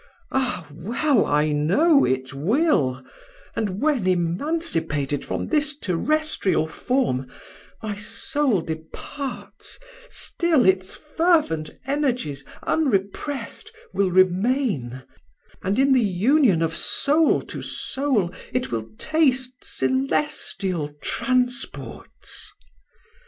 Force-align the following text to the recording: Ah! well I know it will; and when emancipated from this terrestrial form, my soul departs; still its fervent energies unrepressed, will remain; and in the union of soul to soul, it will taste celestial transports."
Ah! 0.31 0.65
well 0.73 1.27
I 1.27 1.51
know 1.51 2.03
it 2.05 2.33
will; 2.33 3.03
and 3.55 3.79
when 3.83 4.07
emancipated 4.07 5.23
from 5.23 5.45
this 5.49 5.77
terrestrial 5.77 6.65
form, 6.67 7.27
my 7.83 7.93
soul 7.93 8.61
departs; 8.61 9.77
still 10.09 10.65
its 10.65 10.95
fervent 10.95 11.77
energies 11.85 12.43
unrepressed, 12.63 13.71
will 13.93 14.09
remain; 14.09 15.03
and 15.61 15.77
in 15.77 15.93
the 15.93 16.01
union 16.01 16.63
of 16.63 16.75
soul 16.75 17.39
to 17.43 17.61
soul, 17.61 18.33
it 18.51 18.71
will 18.71 18.89
taste 18.97 19.53
celestial 19.63 20.95
transports." 21.03 22.51